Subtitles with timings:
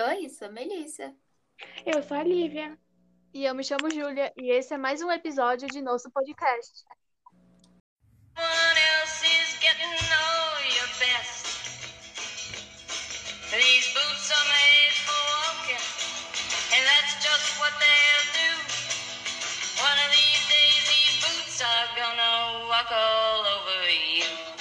[0.00, 1.12] Oi, sou a Melissa.
[1.84, 2.78] Eu sou a Lívia.
[3.34, 6.84] E eu me chamo Júlia, e esse é mais um episódio de nosso podcast.
[8.36, 11.46] One else is getting to know you best.
[13.50, 15.82] These boots are made for walking,
[16.74, 18.50] and that's just what they'll do.
[19.82, 24.57] One of these days, these boots are gonna walk all over you.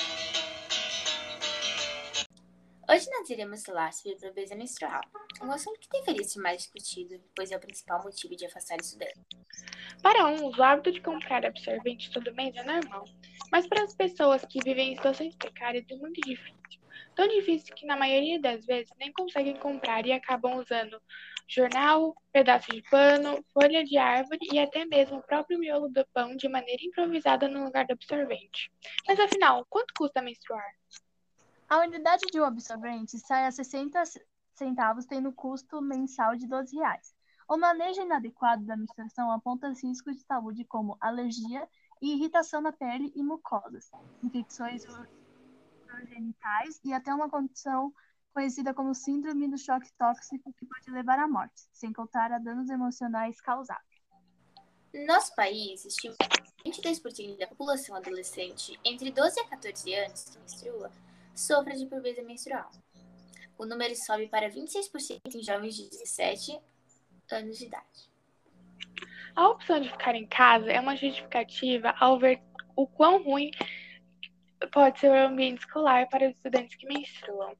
[2.90, 5.02] Hoje nós iremos falar sobre pobreza menstrual,
[5.44, 9.22] um assunto que deveria ser mais discutido, pois é o principal motivo de afastar estudantes.
[10.02, 13.04] Para uns, o hábito de comprar absorvente todo mês é normal,
[13.52, 16.56] mas para as pessoas que vivem em situações precárias é muito difícil.
[17.14, 20.98] Tão difícil que, na maioria das vezes, nem conseguem comprar e acabam usando
[21.46, 26.38] jornal, pedaço de pano, folha de árvore e até mesmo o próprio miolo do pão
[26.38, 28.72] de maneira improvisada no lugar do absorvente.
[29.06, 30.72] Mas afinal, quanto custa menstruar?
[31.70, 34.02] A unidade de um absorvente sai a 60
[34.56, 37.14] centavos, tendo custo mensal de 12 reais.
[37.46, 41.68] O manejo inadequado da menstruação aponta riscos de saúde como alergia
[42.02, 43.92] e irritação na pele e mucosas,
[44.24, 44.86] infecções
[45.90, 47.94] urogenitais e até uma condição
[48.34, 52.70] conhecida como síndrome do choque tóxico que pode levar à morte, sem contar a danos
[52.70, 53.84] emocionais causados.
[54.94, 56.16] No nosso país, estima
[56.64, 60.92] que 22% da população adolescente entre 12 a 14 anos que menstrua
[61.38, 62.70] sofra de pobreza menstrual.
[63.58, 66.60] O número sobe para 26% em jovens de 17
[67.32, 68.10] anos de idade.
[69.36, 72.42] A opção de ficar em casa é uma justificativa ao ver
[72.76, 73.52] o quão ruim
[74.72, 77.56] pode ser o ambiente escolar para os estudantes que menstruam.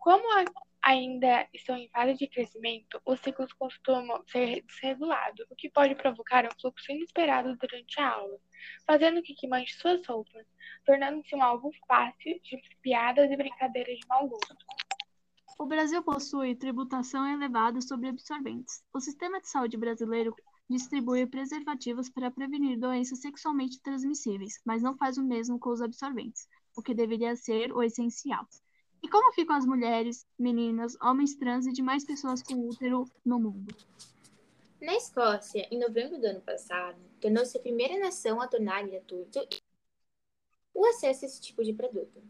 [0.00, 0.44] Como a-
[0.82, 6.44] ainda estão em fase de crescimento, os ciclos costumam ser desregulados, o que pode provocar
[6.44, 8.38] um fluxo inesperado durante a aula,
[8.86, 10.46] fazendo com que manche suas roupas,
[10.84, 14.56] tornando-se um alvo fácil de piadas e brincadeiras de mau gosto.
[15.58, 18.82] O Brasil possui tributação elevada sobre absorventes.
[18.92, 20.34] O sistema de saúde brasileiro
[20.68, 26.48] distribui preservativos para prevenir doenças sexualmente transmissíveis, mas não faz o mesmo com os absorventes,
[26.76, 28.48] o que deveria ser o essencial.
[29.02, 33.74] E como ficam as mulheres, meninas, homens trans e demais pessoas com útero no mundo?
[34.80, 39.40] Na Escócia, em novembro do ano passado, tornou-se a primeira nação a tornar gratuito
[40.74, 42.22] o acesso a esse tipo de produto.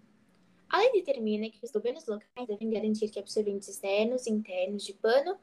[0.68, 4.94] A lei determina que os governos locais devem garantir que absorventes externos e internos de
[4.94, 5.38] pano,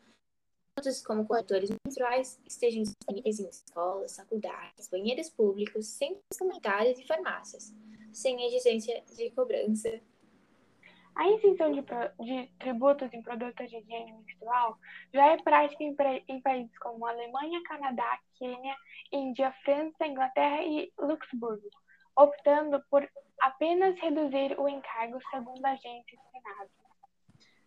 [0.73, 7.73] produtos como corretores menstruais, estejam disponíveis em escolas, faculdades, banheiros públicos, centros comunitários e farmácias,
[8.11, 10.01] sem exigência de cobrança.
[11.19, 14.80] A isenção de, de tributos em produtos de higiene menstrual
[15.13, 15.94] já é prática em,
[16.30, 18.74] em países como Alemanha, Canadá, Quênia,
[19.12, 21.69] Índia, França, Inglaterra e Luxemburgo,
[22.16, 23.06] optando por
[23.41, 26.69] apenas reduzir o encargo, segundo a agência Senado.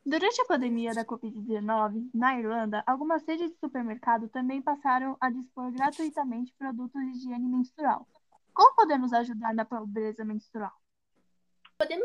[0.04, 5.70] Durante a pandemia da Covid-19, na Irlanda, algumas redes de supermercado também passaram a dispor
[5.72, 8.08] gratuitamente produtos de higiene menstrual.
[8.54, 10.81] Como podemos ajudar na pobreza menstrual?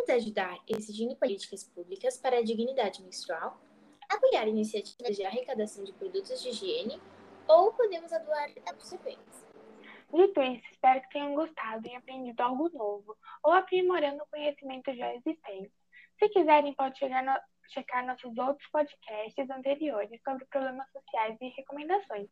[0.10, 3.60] Ajudar exigindo políticas públicas para a dignidade menstrual,
[4.10, 7.02] apoiar iniciativas de arrecadação de produtos de higiene
[7.48, 9.46] ou podemos doar absorventes.
[10.14, 15.14] Dito isso, espero que tenham gostado e aprendido algo novo, ou aprimorando o conhecimento já
[15.14, 15.72] existente.
[16.18, 17.40] Se quiserem, pode chegar no-
[17.70, 22.30] checar nossos outros podcasts anteriores sobre problemas sociais e recomendações.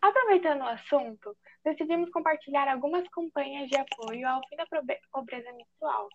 [0.00, 4.66] Aproveitando o assunto, decidimos compartilhar algumas campanhas de apoio ao fim da
[5.12, 6.08] pobreza menstrual,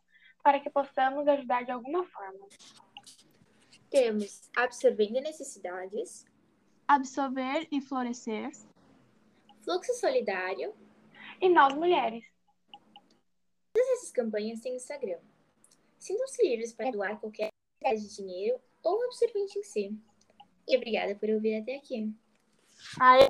[0.43, 2.47] para que possamos ajudar de alguma forma.
[3.89, 6.25] Temos absorvendo necessidades,
[6.87, 8.49] Absorver e florescer.
[9.63, 10.73] fluxo solidário.
[11.39, 12.23] E nós, mulheres,
[13.75, 15.19] Essas campanhas têm Instagram.
[15.97, 17.49] Sintam-se livres para doar qualquer
[17.79, 19.97] quantidade de dinheiro ou absorvente em si.
[20.67, 22.13] E obrigada por ouvir até aqui.
[22.99, 23.27] Aê!